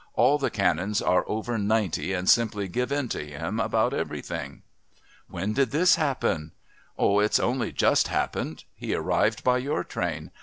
[0.15, 4.63] All the Canons are over ninety and simply give in to him about everything."
[5.27, 6.53] "When did this happen?"
[6.97, 8.63] "Oh, it's only just happened.
[8.73, 10.31] He arrived by your train.